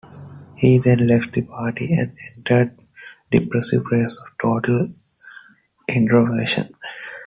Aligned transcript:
He 0.55 0.79
then 0.79 1.05
left 1.07 1.33
the 1.33 1.43
party 1.45 1.93
and 1.93 2.11
entered 2.35 2.75
a 3.31 3.37
depressive 3.37 3.83
phase 3.87 4.17
of 4.17 4.35
"total 4.41 4.91
introversion". 5.87 6.73